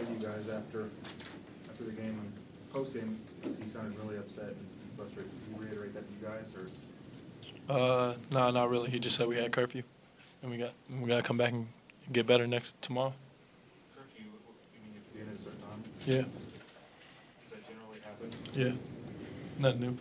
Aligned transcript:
say 0.00 0.06
to 0.06 0.12
you 0.12 0.26
guys 0.26 0.48
after, 0.48 0.88
after 1.68 1.84
the 1.84 1.92
game 1.92 2.18
and 2.18 2.32
post-game? 2.72 3.16
He 3.42 3.68
sounded 3.68 3.98
really 3.98 4.16
upset 4.16 4.48
and 4.48 4.66
frustrated. 4.96 5.30
Did 5.30 5.56
you 5.56 5.62
reiterate 5.62 5.94
that 5.94 6.04
to 6.06 6.12
you 6.12 6.26
guys, 6.26 6.56
or? 6.56 6.66
Uh, 7.72 8.14
no, 8.30 8.50
not 8.50 8.70
really. 8.70 8.90
He 8.90 8.98
just 8.98 9.16
said 9.16 9.28
we 9.28 9.36
had 9.36 9.52
curfew, 9.52 9.82
and 10.42 10.50
we 10.50 10.56
got 10.58 10.72
we 11.00 11.08
got 11.08 11.16
to 11.16 11.22
come 11.22 11.36
back 11.36 11.52
and 11.52 11.68
get 12.12 12.26
better 12.26 12.46
next 12.46 12.80
tomorrow. 12.82 13.12
Curfew, 13.96 14.24
you 14.24 14.80
mean 14.82 14.92
you 14.94 15.00
have 15.00 15.06
to 15.06 15.14
be 15.14 15.20
in 15.20 15.28
at 15.28 15.34
a 15.34 15.38
certain 15.40 15.60
time? 15.60 15.82
Yeah, 16.06 16.22
Does 16.22 17.50
that 17.50 17.68
generally 17.68 18.00
happen? 18.02 18.30
yeah, 18.54 18.72
nothing 19.58 19.80
new. 19.80 19.98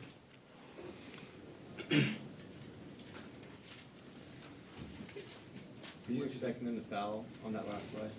Were 6.08 6.16
you 6.16 6.24
expecting 6.24 6.66
them 6.66 6.76
to 6.76 6.90
foul 6.90 7.26
on 7.46 7.54
that 7.54 7.70
last 7.70 7.92
play? 7.96 8.10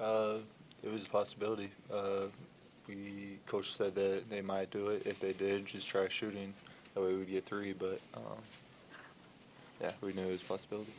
Uh, 0.00 0.38
it 0.82 0.92
was 0.92 1.04
a 1.04 1.08
possibility. 1.08 1.70
Uh, 1.92 2.26
we 2.88 3.38
coach 3.46 3.74
said 3.74 3.94
that 3.96 4.30
they 4.30 4.40
might 4.40 4.70
do 4.70 4.88
it. 4.88 5.02
If 5.04 5.20
they 5.20 5.32
did, 5.32 5.66
just 5.66 5.88
try 5.88 6.08
shooting. 6.08 6.54
That 6.94 7.02
way 7.02 7.14
we'd 7.14 7.28
get 7.28 7.44
three. 7.44 7.72
But 7.72 8.00
um, 8.14 8.38
yeah, 9.80 9.92
we 10.00 10.12
knew 10.12 10.28
it 10.28 10.32
was 10.32 10.42
a 10.42 10.46
possibility. 10.46 10.92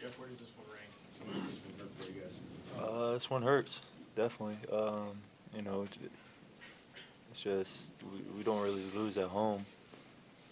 Jeff, 0.00 0.18
where 0.18 0.28
does 0.28 0.38
this 0.38 0.48
one 0.56 0.66
rank? 0.72 1.34
Does 1.34 1.50
this 1.50 1.60
one 1.64 1.88
hurt 1.88 2.04
for 2.04 2.12
you 2.12 2.20
guys? 2.20 2.38
Uh, 2.80 3.12
this 3.12 3.28
one 3.28 3.42
hurts 3.42 3.82
definitely. 4.16 4.56
Um, 4.72 5.10
you 5.54 5.62
know, 5.62 5.84
it's 7.30 7.40
just 7.40 7.92
we, 8.12 8.22
we 8.36 8.42
don't 8.42 8.62
really 8.62 8.82
lose 8.94 9.16
at 9.18 9.28
home. 9.28 9.64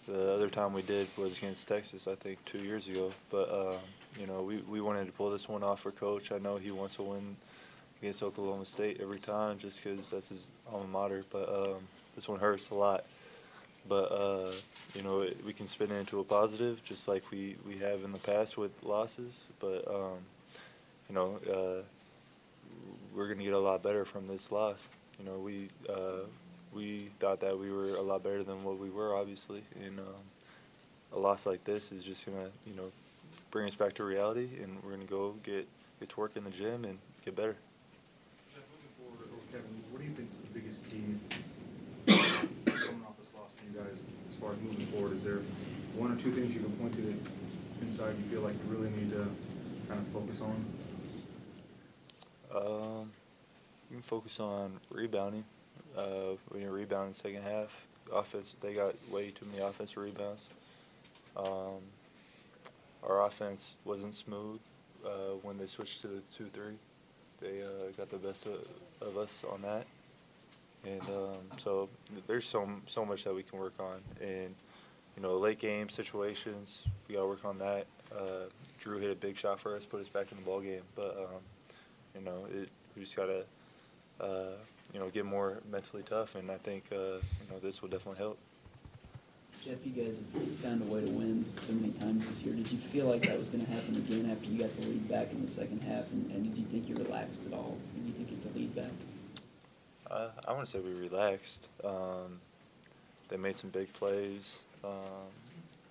The 0.07 0.33
other 0.33 0.49
time 0.49 0.73
we 0.73 0.83
did 0.83 1.07
was 1.17 1.37
against 1.39 1.67
Texas, 1.67 2.07
I 2.07 2.15
think, 2.15 2.43
two 2.45 2.59
years 2.59 2.87
ago. 2.87 3.11
But 3.31 3.51
um, 3.51 3.79
you 4.19 4.27
know, 4.27 4.43
we, 4.43 4.57
we 4.57 4.81
wanted 4.81 5.05
to 5.05 5.11
pull 5.11 5.29
this 5.31 5.49
one 5.49 5.63
off 5.63 5.81
for 5.81 5.91
coach. 5.91 6.31
I 6.31 6.37
know 6.37 6.57
he 6.57 6.71
wants 6.71 6.95
to 6.95 7.03
win 7.03 7.35
against 8.01 8.21
Oklahoma 8.21 8.65
State 8.65 8.99
every 9.01 9.19
time, 9.19 9.57
just 9.57 9.83
because 9.83 10.09
that's 10.09 10.29
his 10.29 10.51
alma 10.71 10.87
mater. 10.87 11.23
But 11.31 11.49
um, 11.49 11.87
this 12.15 12.27
one 12.27 12.39
hurts 12.39 12.69
a 12.69 12.75
lot. 12.75 13.05
But 13.87 14.11
uh, 14.11 14.51
you 14.93 15.01
know, 15.01 15.21
it, 15.21 15.43
we 15.45 15.53
can 15.53 15.67
spin 15.67 15.91
it 15.91 15.95
into 15.95 16.19
a 16.19 16.23
positive, 16.23 16.83
just 16.83 17.07
like 17.07 17.23
we, 17.31 17.55
we 17.67 17.77
have 17.77 18.03
in 18.03 18.11
the 18.11 18.19
past 18.19 18.57
with 18.57 18.71
losses. 18.83 19.49
But 19.59 19.87
um, 19.87 20.17
you 21.09 21.15
know, 21.15 21.39
uh, 21.51 21.81
we're 23.15 23.33
to 23.33 23.43
get 23.43 23.53
a 23.53 23.59
lot 23.59 23.81
better 23.81 24.05
from 24.05 24.27
this 24.27 24.51
loss. 24.51 24.89
You 25.19 25.25
know, 25.25 25.37
we 25.37 25.69
uh, 25.89 26.25
we 26.75 27.07
thought 27.19 27.39
that 27.39 27.57
we 27.57 27.71
were 27.71 27.95
a 27.95 28.01
lot 28.01 28.21
better 28.21 28.43
than 28.43 28.63
what 28.63 28.77
we 28.77 28.89
were, 28.89 29.15
obviously, 29.15 29.63
and 29.83 29.97
um, 29.99 30.05
a 31.13 31.17
loss 31.17 31.45
like 31.45 31.63
this 31.63 31.91
is 31.91 32.03
just 32.03 32.25
going 32.25 32.37
to 32.37 32.69
you 32.69 32.75
know 32.75 32.91
bring 33.49 33.65
us 33.65 33.75
back 33.75 33.93
to 33.93 34.03
reality, 34.03 34.49
and 34.61 34.75
we're 34.83 34.91
going 34.91 35.01
to 35.01 35.07
go 35.07 35.35
get 35.43 35.65
get 35.99 36.09
to 36.09 36.19
work 36.19 36.35
in 36.35 36.43
the 36.43 36.49
gym 36.49 36.83
and 36.83 36.99
get 37.23 37.35
better. 37.35 37.55
Jeff, 38.53 38.63
looking 38.69 38.91
forward, 38.99 39.41
Kevin, 39.49 39.83
what 39.89 40.01
do 40.01 40.05
you 40.05 40.13
think 40.13 40.29
is 40.29 40.41
the 40.41 40.47
biggest 40.47 40.83
key 40.91 41.15
coming 42.05 43.01
off 43.07 43.17
this 43.17 43.31
loss 43.33 43.49
for 43.55 43.65
you 43.65 43.79
guys 43.79 43.97
as 44.29 44.35
far 44.35 44.51
as 44.51 44.59
moving 44.59 44.85
forward? 44.87 45.13
Is 45.13 45.23
there 45.23 45.39
one 45.95 46.11
or 46.11 46.17
two 46.17 46.31
things 46.31 46.53
you 46.53 46.59
can 46.59 46.71
point 46.73 46.93
to 46.95 47.01
that 47.01 47.15
inside 47.81 48.17
you 48.17 48.23
feel 48.25 48.41
like 48.41 48.53
you 48.53 48.77
really 48.77 48.91
need 48.97 49.09
to 49.11 49.25
kind 49.87 49.99
of 49.99 50.07
focus 50.07 50.41
on? 50.41 50.65
Um, 52.53 53.11
you 53.89 53.97
can 53.97 54.01
focus 54.01 54.39
on 54.41 54.79
rebounding. 54.89 55.45
Uh, 55.95 56.35
when 56.49 56.61
you 56.61 56.69
rebound 56.69 57.05
in 57.05 57.09
the 57.09 57.13
second 57.13 57.43
half, 57.43 57.87
offense 58.13 58.55
they 58.61 58.73
got 58.73 58.93
way 59.09 59.31
too 59.31 59.45
many 59.51 59.63
offensive 59.63 59.97
rebounds. 59.97 60.49
Um, 61.37 61.81
our 63.03 63.25
offense 63.25 63.75
wasn't 63.85 64.13
smooth 64.13 64.59
uh, 65.05 65.35
when 65.43 65.57
they 65.57 65.67
switched 65.67 66.01
to 66.01 66.07
the 66.07 66.21
two-three. 66.35 66.77
They 67.39 67.61
uh, 67.61 67.91
got 67.97 68.09
the 68.09 68.17
best 68.17 68.45
of, 68.45 68.65
of 69.01 69.17
us 69.17 69.45
on 69.49 69.61
that, 69.61 69.85
and 70.85 71.01
um, 71.01 71.57
so 71.57 71.89
there's 72.27 72.45
so 72.45 72.69
so 72.87 73.05
much 73.05 73.23
that 73.23 73.35
we 73.35 73.43
can 73.43 73.59
work 73.59 73.73
on. 73.79 74.01
And 74.21 74.55
you 75.15 75.23
know, 75.23 75.35
late 75.37 75.59
game 75.59 75.89
situations, 75.89 76.87
we 77.07 77.15
got 77.15 77.21
to 77.21 77.27
work 77.27 77.45
on 77.45 77.57
that. 77.59 77.85
Uh, 78.13 78.49
Drew 78.79 78.99
hit 78.99 79.11
a 79.11 79.15
big 79.15 79.37
shot 79.37 79.59
for 79.59 79.75
us, 79.75 79.85
put 79.85 80.01
us 80.01 80.09
back 80.09 80.31
in 80.31 80.37
the 80.37 80.43
ball 80.43 80.61
game, 80.61 80.83
but. 80.95 81.17
Um, 81.17 81.41
you 82.15 82.21
know, 82.21 82.47
it, 82.49 82.69
we 82.95 83.01
just 83.03 83.15
gotta, 83.15 83.43
uh, 84.21 84.55
you 84.93 84.99
know, 84.99 85.09
get 85.09 85.25
more 85.25 85.61
mentally 85.69 86.03
tough, 86.03 86.35
and 86.35 86.49
I 86.49 86.57
think, 86.57 86.85
uh, 86.91 86.95
you 86.95 87.47
know, 87.51 87.59
this 87.61 87.81
will 87.81 87.89
definitely 87.89 88.19
help. 88.19 88.37
Jeff, 89.63 89.83
you 89.83 90.03
guys 90.03 90.21
have 90.33 90.47
found 90.57 90.81
a 90.83 90.85
way 90.85 91.03
to 91.03 91.11
win 91.11 91.43
so 91.63 91.73
many 91.73 91.91
times 91.91 92.27
this 92.29 92.43
year. 92.43 92.53
Did 92.53 92.71
you 92.71 92.77
feel 92.77 93.07
like 93.07 93.25
that 93.27 93.37
was 93.37 93.49
going 93.49 93.65
to 93.65 93.71
happen 93.71 93.95
again 93.95 94.29
after 94.29 94.47
you 94.47 94.61
got 94.61 94.75
the 94.75 94.85
lead 94.87 95.09
back 95.09 95.31
in 95.31 95.41
the 95.41 95.47
second 95.47 95.81
half? 95.81 96.09
And, 96.11 96.29
and 96.31 96.43
did 96.43 96.55
you 96.55 96.65
think 96.65 96.87
you 96.87 96.95
relaxed 97.03 97.45
at 97.47 97.53
all 97.53 97.75
when 97.95 98.05
you 98.05 98.13
did 98.13 98.29
get 98.29 98.53
the 98.53 98.59
lead 98.59 98.75
back? 98.75 98.91
Uh, 100.09 100.29
I 100.47 100.53
want 100.53 100.67
to 100.67 100.71
say 100.71 100.79
we 100.79 100.93
relaxed. 100.93 101.67
Um, 101.83 102.39
they 103.27 103.37
made 103.37 103.55
some 103.55 103.71
big 103.71 103.91
plays, 103.93 104.65
um, 104.83 105.31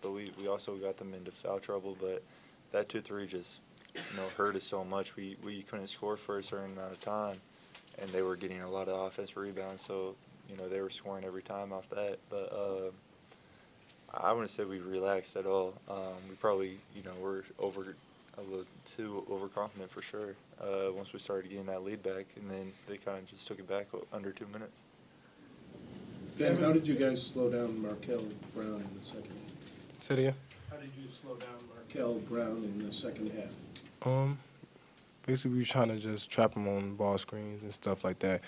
but 0.02 0.12
we, 0.12 0.30
we 0.38 0.46
also 0.46 0.76
got 0.76 0.96
them 0.96 1.12
into 1.12 1.32
foul 1.32 1.58
trouble. 1.58 1.96
But 2.00 2.22
that 2.70 2.88
two 2.88 3.00
three 3.00 3.26
just, 3.26 3.58
you 3.92 4.16
know, 4.16 4.28
hurt 4.36 4.54
us 4.54 4.62
so 4.62 4.84
much. 4.84 5.16
We 5.16 5.36
we 5.42 5.62
couldn't 5.62 5.88
score 5.88 6.16
for 6.16 6.38
a 6.38 6.44
certain 6.44 6.74
amount 6.74 6.92
of 6.92 7.00
time, 7.00 7.40
and 8.00 8.10
they 8.10 8.22
were 8.22 8.36
getting 8.36 8.60
a 8.62 8.70
lot 8.70 8.88
of 8.88 9.00
offense 9.06 9.36
rebounds. 9.36 9.82
So 9.82 10.14
you 10.48 10.56
know 10.56 10.68
they 10.68 10.80
were 10.80 10.90
scoring 10.90 11.24
every 11.24 11.42
time 11.42 11.72
off 11.72 11.88
that. 11.90 12.18
But 12.30 12.52
uh, 12.52 12.90
I 14.12 14.32
wouldn't 14.32 14.50
say 14.50 14.64
we 14.64 14.78
relaxed 14.78 15.36
at 15.36 15.46
all. 15.46 15.74
Um, 15.88 16.14
we 16.28 16.34
probably 16.36 16.78
you 16.94 17.02
know 17.02 17.14
were 17.20 17.44
over 17.58 17.96
a 18.36 18.42
little 18.42 18.66
too 18.84 19.24
overconfident 19.30 19.90
for 19.90 20.02
sure. 20.02 20.34
Uh, 20.60 20.92
once 20.92 21.12
we 21.12 21.18
started 21.18 21.50
getting 21.50 21.66
that 21.66 21.84
lead 21.84 22.02
back, 22.02 22.26
and 22.36 22.50
then 22.50 22.72
they 22.86 22.96
kind 22.96 23.18
of 23.18 23.26
just 23.26 23.46
took 23.46 23.58
it 23.58 23.68
back 23.68 23.86
under 24.12 24.32
two 24.32 24.46
minutes. 24.52 24.82
Ben, 26.38 26.56
how 26.56 26.72
did 26.72 26.86
you 26.86 26.94
guys 26.94 27.22
slow 27.24 27.48
down 27.48 27.80
Markel 27.80 28.24
Brown 28.54 28.82
in 28.82 28.98
the 28.98 29.04
second? 29.04 29.34
Say 30.00 30.14
it 30.14 30.20
again. 30.20 30.34
How 30.70 30.76
did 30.76 30.90
you 31.00 31.08
slow 31.22 31.36
down 31.36 31.48
Markel 31.72 32.14
Brown 32.28 32.64
in 32.64 32.84
the 32.84 32.92
second 32.92 33.30
half? 33.32 33.50
Um, 34.06 34.38
basically, 35.26 35.52
we 35.52 35.58
were 35.60 35.64
trying 35.64 35.88
to 35.88 35.96
just 35.96 36.30
trap 36.30 36.54
him 36.54 36.68
on 36.68 36.96
ball 36.96 37.18
screens 37.18 37.62
and 37.62 37.72
stuff 37.72 38.04
like 38.04 38.18
that, 38.20 38.40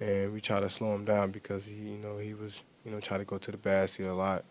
and 0.00 0.32
we 0.32 0.40
try 0.40 0.60
to 0.60 0.68
slow 0.68 0.94
him 0.94 1.04
down 1.04 1.30
because 1.30 1.66
he, 1.66 1.74
you 1.74 1.98
know, 1.98 2.18
he 2.18 2.34
was, 2.34 2.62
you 2.84 2.90
know, 2.90 3.00
trying 3.00 3.20
to 3.20 3.26
go 3.26 3.38
to 3.38 3.50
the 3.50 3.56
basket 3.56 4.06
a 4.06 4.12
lot 4.12 4.44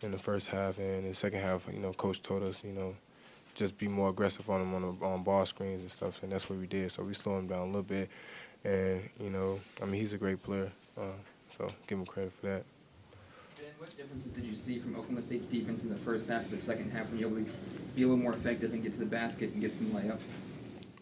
in 0.00 0.10
the 0.10 0.18
first 0.18 0.48
half, 0.48 0.78
and 0.78 0.86
in 0.86 1.08
the 1.08 1.14
second 1.14 1.40
half, 1.40 1.66
you 1.72 1.80
know, 1.80 1.92
coach 1.92 2.22
told 2.22 2.42
us, 2.42 2.62
you 2.64 2.72
know, 2.72 2.94
just 3.54 3.76
be 3.76 3.88
more 3.88 4.10
aggressive 4.10 4.48
on 4.48 4.62
him 4.62 4.74
on, 4.74 4.82
the, 4.82 5.04
on 5.04 5.22
ball 5.22 5.44
screens 5.44 5.80
and 5.80 5.90
stuff, 5.90 6.22
and 6.22 6.30
that's 6.30 6.48
what 6.48 6.58
we 6.58 6.66
did. 6.66 6.92
So 6.92 7.02
we 7.02 7.14
slowed 7.14 7.40
him 7.40 7.48
down 7.48 7.60
a 7.60 7.66
little 7.66 7.82
bit, 7.82 8.08
and 8.64 9.08
you 9.20 9.30
know, 9.30 9.60
I 9.82 9.84
mean, 9.86 10.00
he's 10.00 10.12
a 10.12 10.18
great 10.18 10.42
player, 10.42 10.70
uh, 10.96 11.16
so 11.50 11.68
give 11.86 11.98
him 11.98 12.06
credit 12.06 12.32
for 12.32 12.46
that. 12.46 12.64
What 13.78 13.96
differences 13.96 14.32
did 14.32 14.44
you 14.44 14.56
see 14.56 14.80
from 14.80 14.96
Oklahoma 14.96 15.22
State's 15.22 15.46
defense 15.46 15.84
in 15.84 15.90
the 15.90 15.96
first 15.96 16.28
half 16.28 16.42
to 16.46 16.50
the 16.50 16.58
second 16.58 16.90
half 16.90 17.08
when 17.10 17.20
you 17.20 17.28
were 17.28 17.38
able 17.38 17.48
to 17.48 17.52
be 17.94 18.02
a 18.02 18.08
little 18.08 18.20
more 18.20 18.32
effective 18.32 18.72
and 18.72 18.82
get 18.82 18.92
to 18.94 18.98
the 18.98 19.06
basket 19.06 19.52
and 19.52 19.60
get 19.60 19.72
some 19.72 19.86
layups? 19.90 20.32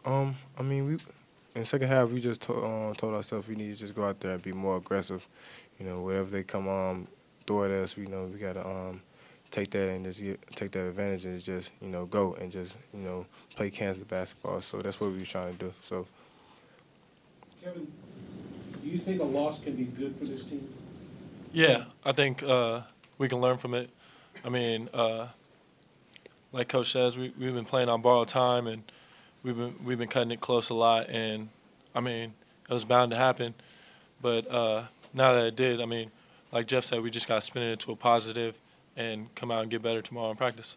Um, 0.07 0.37
I 0.57 0.63
mean, 0.63 0.87
we 0.87 0.93
in 0.93 1.63
the 1.63 1.67
second 1.67 1.89
half 1.89 2.11
we 2.11 2.21
just 2.21 2.43
to, 2.43 2.55
uh, 2.55 2.95
told 2.95 3.15
ourselves 3.15 3.49
we 3.49 3.57
need 3.57 3.75
to 3.75 3.81
just 3.81 3.95
go 3.95 4.05
out 4.05 4.21
there 4.21 4.33
and 4.33 4.43
be 4.43 4.53
more 4.53 4.77
aggressive. 4.77 5.27
You 5.81 5.87
know, 5.87 6.01
whatever 6.01 6.31
they 6.31 6.45
come 6.45 6.69
um 6.69 7.09
throw 7.47 7.65
at 7.65 7.71
us, 7.73 7.97
we 7.97 8.07
know 8.07 8.25
we 8.25 8.39
gotta 8.39 8.67
um 8.67 9.03
take 9.51 9.71
that 9.71 9.91
and 9.91 10.05
just 10.05 10.21
get, 10.21 10.41
take 10.55 10.71
that 10.73 10.87
advantage 10.87 11.25
and 11.25 11.41
just 11.43 11.73
you 11.81 11.89
know 11.89 12.07
go 12.07 12.35
and 12.35 12.53
just 12.53 12.77
you 12.95 13.01
know 13.01 13.27
play 13.57 13.69
Kansas 13.69 14.05
basketball. 14.05 14.61
So 14.61 14.81
that's 14.81 15.01
what 15.01 15.11
we 15.11 15.19
were 15.19 15.25
trying 15.25 15.53
to 15.53 15.59
do. 15.59 15.75
So 15.83 16.07
Kevin, 17.63 17.91
do 18.83 18.89
you 18.89 18.99
think 18.99 19.21
a 19.21 19.25
loss 19.25 19.59
can 19.59 19.75
be 19.75 19.85
good 19.85 20.15
for 20.15 20.25
this 20.25 20.45
team? 20.45 20.69
Yeah, 21.53 21.85
I 22.05 22.13
think 22.13 22.45
uh, 22.45 22.83
we 23.19 23.29
can 23.29 23.41
learn 23.41 23.57
from 23.57 23.75
it. 23.75 23.91
I 24.45 24.51
mean, 24.51 24.89
uh, 24.95 25.29
like 26.53 26.69
Coach 26.69 26.93
says, 26.93 27.17
we 27.19 27.33
we've 27.37 27.55
been 27.55 27.65
playing 27.65 27.89
on 27.89 28.03
borrowed 28.03 28.29
time, 28.29 28.69
and 28.69 28.85
we've 29.47 29.57
been 29.57 29.75
we've 29.85 29.99
been 29.99 30.09
cutting 30.09 30.33
it 30.33 30.41
close 30.41 30.69
a 30.71 30.75
lot. 30.75 31.09
And 31.09 31.49
I 31.95 32.01
mean, 32.01 32.35
it 32.69 32.73
was 32.73 32.85
bound 32.85 33.13
to 33.13 33.17
happen. 33.17 33.55
But 34.21 34.51
uh, 34.51 34.85
now 35.15 35.35
that 35.35 35.47
it 35.47 35.57
did, 35.57 35.81
I 35.81 35.87
mean, 35.87 36.11
like 36.53 36.67
Jeff 36.67 36.85
said, 36.85 37.01
we 37.01 37.11
just 37.11 37.29
got 37.29 37.37
to 37.37 37.41
spin 37.41 37.63
it 37.63 37.73
into 37.73 37.93
a 37.93 37.97
positive 37.97 38.57
and 38.97 39.33
come 39.35 39.51
out 39.51 39.63
and 39.63 39.71
get 39.71 39.83
better 39.83 40.03
tomorrow 40.03 40.31
in 40.31 40.37
practice. 40.37 40.77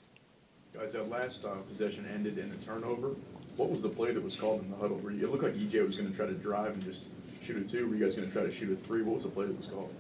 Guys, 0.74 0.94
that 0.94 1.10
last 1.10 1.44
uh, 1.44 1.56
possession 1.68 2.07
ended 2.13 2.38
in 2.38 2.51
a 2.51 2.56
turnover. 2.56 3.16
What 3.57 3.69
was 3.69 3.81
the 3.81 3.89
play 3.89 4.12
that 4.12 4.24
was 4.24 4.36
called 4.36 4.62
in 4.62 4.69
the 4.69 4.77
huddle? 4.77 4.98
Where 4.98 5.12
you, 5.12 5.25
it 5.25 5.31
looked 5.31 5.44
like 5.44 5.56
EJ 5.56 5.86
was 5.86 5.95
going 5.95 6.10
to 6.10 6.15
try 6.15 6.27
to 6.27 6.33
drive 6.33 6.74
and 6.74 6.83
just 6.83 7.10
shoot 7.42 7.57
a 7.57 7.68
two. 7.68 7.88
Were 7.88 7.95
you 7.95 8.04
guys 8.04 8.15
going 8.15 8.27
to 8.27 8.33
try 8.33 8.44
to 8.44 8.51
shoot 8.51 8.72
a 8.72 8.75
three? 8.75 9.01
What 9.01 9.15
was 9.15 9.24
the 9.24 9.30
play 9.30 9.45
that 9.45 9.57
was 9.57 9.65
called? 9.65 9.94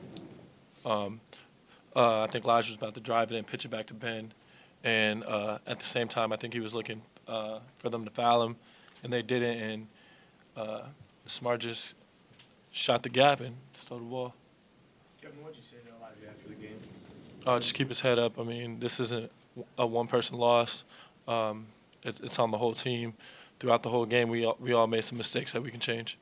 Um, 0.85 1.19
uh, 1.95 2.23
I 2.23 2.27
think 2.27 2.45
Lige 2.45 2.69
was 2.69 2.75
about 2.75 2.93
to 2.93 2.99
drive 2.99 3.31
it 3.31 3.37
and 3.37 3.47
pitch 3.47 3.65
it 3.65 3.69
back 3.69 3.87
to 3.87 3.93
Ben, 3.93 4.31
and 4.83 5.23
uh, 5.25 5.57
at 5.65 5.79
the 5.79 5.85
same 5.85 6.07
time, 6.07 6.31
I 6.31 6.37
think 6.37 6.53
he 6.53 6.59
was 6.59 6.75
looking 6.75 7.01
uh, 7.29 7.59
for 7.77 7.89
them 7.89 8.03
to 8.05 8.11
foul 8.11 8.43
him, 8.43 8.55
and 9.03 9.13
they 9.13 9.21
didn't. 9.21 9.57
And 9.59 9.87
uh, 10.57 10.81
Smart 11.25 11.61
just 11.61 11.95
shot 12.71 13.03
the 13.03 13.09
gap 13.09 13.39
and 13.39 13.55
stole 13.79 13.99
the 13.99 14.05
ball. 14.05 14.33
Kevin, 15.21 15.41
what'd 15.43 15.57
you 15.57 15.63
say 15.63 15.77
to 15.77 15.95
Elijah 15.97 16.29
after 16.29 16.49
the 16.49 16.55
game? 16.55 16.79
Uh, 17.45 17.59
just 17.59 17.73
keep 17.75 17.87
his 17.87 18.01
head 18.01 18.19
up. 18.19 18.39
I 18.39 18.43
mean, 18.43 18.79
this 18.79 18.99
isn't 18.99 19.31
a 19.77 19.85
one-person 19.85 20.37
loss. 20.37 20.83
Um, 21.27 21.67
it's, 22.03 22.19
it's 22.19 22.39
on 22.39 22.51
the 22.51 22.57
whole 22.57 22.73
team. 22.73 23.13
Throughout 23.59 23.83
the 23.83 23.89
whole 23.89 24.05
game, 24.05 24.29
we 24.29 24.45
all, 24.45 24.57
we 24.59 24.71
all 24.71 24.87
made 24.87 25.03
some 25.03 25.17
mistakes 25.17 25.51
that 25.53 25.61
we 25.61 25.69
can 25.69 25.81
change. 25.81 26.17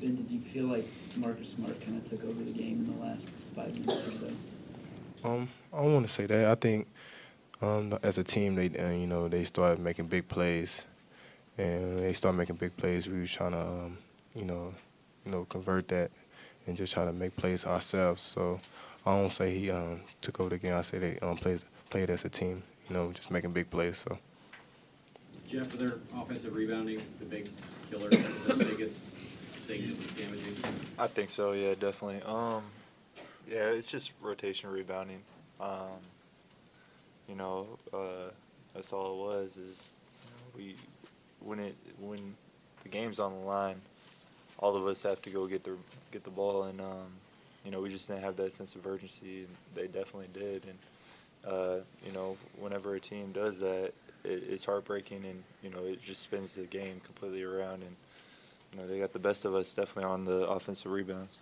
Ben, 0.00 0.14
did 0.16 0.30
you 0.30 0.40
feel 0.40 0.66
like 0.66 0.86
Marcus 1.16 1.50
Smart 1.50 1.80
kind 1.80 1.96
of 1.96 2.08
took 2.08 2.22
over 2.24 2.42
the 2.42 2.52
game 2.52 2.84
in 2.84 2.98
the 2.98 3.04
last 3.04 3.30
five 3.56 3.78
minutes 3.80 4.06
or 4.06 4.12
so? 4.12 4.30
Um, 5.24 5.48
I 5.72 5.78
don't 5.78 5.94
want 5.94 6.06
to 6.06 6.12
say 6.12 6.26
that. 6.26 6.46
I 6.46 6.54
think 6.56 6.86
um, 7.60 7.98
as 8.02 8.18
a 8.18 8.24
team, 8.24 8.54
they 8.54 8.66
uh, 8.78 8.90
you 8.90 9.06
know 9.06 9.28
they 9.28 9.44
started 9.44 9.78
making 9.78 10.06
big 10.06 10.28
plays, 10.28 10.84
and 11.56 11.98
they 11.98 12.12
started 12.12 12.38
making 12.38 12.56
big 12.56 12.76
plays. 12.76 13.08
We 13.08 13.20
was 13.20 13.32
trying 13.32 13.52
to 13.52 13.60
um, 13.60 13.98
you 14.34 14.44
know 14.44 14.74
you 15.24 15.32
know 15.32 15.44
convert 15.44 15.88
that 15.88 16.10
and 16.66 16.76
just 16.76 16.92
try 16.92 17.04
to 17.04 17.12
make 17.12 17.36
plays 17.36 17.64
ourselves. 17.64 18.22
So 18.22 18.60
I 19.06 19.14
don't 19.16 19.32
say 19.32 19.58
he 19.58 19.70
um, 19.70 20.00
took 20.20 20.40
over 20.40 20.50
the 20.50 20.58
game. 20.58 20.74
I 20.74 20.82
say 20.82 20.98
they 20.98 21.18
um, 21.20 21.36
plays 21.36 21.64
played 21.90 22.10
as 22.10 22.24
a 22.24 22.28
team. 22.28 22.62
You 22.88 22.96
know, 22.96 23.12
just 23.12 23.30
making 23.30 23.52
big 23.52 23.70
plays. 23.70 23.98
So. 23.98 24.18
Jeff, 25.48 25.66
for 25.68 25.76
their 25.76 25.98
offensive 26.16 26.54
rebounding, 26.54 27.00
the 27.18 27.24
big 27.24 27.48
killer, 27.90 28.08
the 28.08 28.64
biggest 28.64 29.06
thing 29.66 29.88
that 29.88 29.96
was 29.96 30.10
damaging. 30.12 30.56
I 30.98 31.06
think 31.06 31.30
so. 31.30 31.52
Yeah, 31.52 31.74
definitely. 31.74 32.22
Um, 32.22 32.64
yeah, 33.48 33.70
it's 33.70 33.90
just 33.90 34.12
rotation 34.20 34.70
rebounding. 34.70 35.22
Um, 35.60 36.00
you 37.28 37.34
know, 37.34 37.66
uh, 37.92 38.30
that's 38.74 38.92
all 38.92 39.12
it 39.12 39.24
was. 39.24 39.56
Is 39.56 39.92
we 40.56 40.76
when 41.40 41.58
it 41.60 41.76
when 42.00 42.34
the 42.82 42.88
game's 42.88 43.20
on 43.20 43.32
the 43.32 43.46
line, 43.46 43.80
all 44.58 44.76
of 44.76 44.86
us 44.86 45.02
have 45.02 45.20
to 45.22 45.30
go 45.30 45.46
get 45.46 45.64
the 45.64 45.76
get 46.12 46.24
the 46.24 46.30
ball, 46.30 46.64
and 46.64 46.80
um, 46.80 47.08
you 47.64 47.70
know 47.70 47.80
we 47.80 47.88
just 47.88 48.08
didn't 48.08 48.22
have 48.22 48.36
that 48.36 48.52
sense 48.52 48.74
of 48.74 48.86
urgency, 48.86 49.40
and 49.40 49.56
they 49.74 49.86
definitely 49.86 50.28
did. 50.32 50.64
And 50.64 51.52
uh, 51.52 51.76
you 52.04 52.12
know, 52.12 52.36
whenever 52.58 52.94
a 52.94 53.00
team 53.00 53.32
does 53.32 53.58
that, 53.60 53.92
it, 54.24 54.44
it's 54.48 54.64
heartbreaking, 54.64 55.24
and 55.24 55.42
you 55.62 55.70
know 55.70 55.84
it 55.84 56.02
just 56.02 56.22
spins 56.22 56.54
the 56.54 56.64
game 56.64 57.00
completely 57.04 57.42
around. 57.42 57.82
And 57.82 57.96
you 58.72 58.78
know 58.78 58.86
they 58.86 58.98
got 58.98 59.12
the 59.12 59.18
best 59.18 59.44
of 59.44 59.54
us 59.54 59.72
definitely 59.72 60.10
on 60.10 60.24
the 60.24 60.48
offensive 60.48 60.90
rebounds. 60.90 61.38